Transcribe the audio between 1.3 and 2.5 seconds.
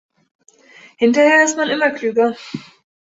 ist man immer klüger.